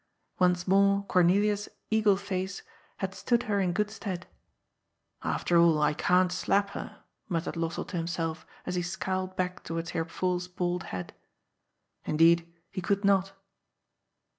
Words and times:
Once 0.39 0.67
more 0.67 1.03
Cornelia's 1.03 1.69
eagle 1.91 2.17
face 2.17 2.63
had 2.97 3.13
stood 3.13 3.43
her 3.43 3.59
in 3.61 3.71
good 3.71 3.91
stead. 3.91 4.25
^* 5.23 5.29
After 5.29 5.59
all, 5.59 5.79
I 5.79 5.93
can't 5.93 6.31
slap 6.31 6.71
her," 6.71 7.03
muttered 7.29 7.53
Lossell 7.55 7.85
to 7.89 7.97
himself, 7.97 8.43
as 8.65 8.73
he 8.73 8.81
scowled 8.81 9.35
back 9.35 9.63
towards 9.63 9.91
Herr 9.91 10.05
Pfuhl's 10.05 10.47
bald 10.47 10.85
head. 10.85 11.13
Indeed, 12.03 12.51
he 12.71 12.81
could 12.81 13.05
not. 13.05 13.33